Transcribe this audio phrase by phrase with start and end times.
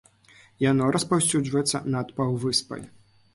[0.71, 2.81] Яно распаўсюджваецца над паўвыспай.